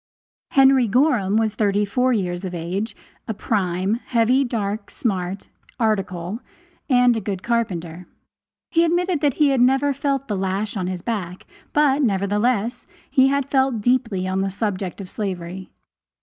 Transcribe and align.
Henry 0.49 0.87
Gorham 0.87 1.37
was 1.37 1.53
thirty 1.53 1.85
four 1.85 2.11
years 2.11 2.43
of 2.43 2.55
age, 2.55 2.95
a 3.27 3.35
"prime," 3.35 3.93
heavy, 4.07 4.43
dark, 4.43 4.89
smart, 4.89 5.47
"article," 5.79 6.39
and 6.89 7.15
a 7.15 7.21
good 7.21 7.43
carpenter. 7.43 8.07
He 8.71 8.83
admitted 8.83 9.21
that 9.21 9.35
he 9.35 9.49
had 9.49 9.61
never 9.61 9.93
felt 9.93 10.27
the 10.27 10.35
lash 10.35 10.75
on 10.75 10.87
his 10.87 11.03
back, 11.03 11.45
but, 11.71 12.01
nevertheless, 12.01 12.87
he 13.11 13.27
had 13.27 13.51
felt 13.51 13.81
deeply 13.81 14.27
on 14.27 14.41
the 14.41 14.49
subject 14.49 14.99
of 15.01 15.07
slavery. 15.07 15.69